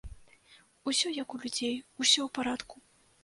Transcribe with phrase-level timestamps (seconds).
[0.91, 2.75] Усё як у людзей, усё ў парадку.